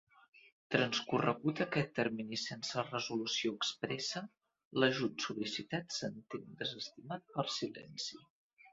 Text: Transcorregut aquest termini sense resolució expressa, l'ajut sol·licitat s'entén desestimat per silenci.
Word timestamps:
Transcorregut 0.75 1.61
aquest 1.65 1.91
termini 1.99 2.39
sense 2.45 2.85
resolució 2.87 3.53
expressa, 3.59 4.25
l'ajut 4.81 5.29
sol·licitat 5.29 6.01
s'entén 6.01 6.53
desestimat 6.65 7.33
per 7.39 7.51
silenci. 7.63 8.25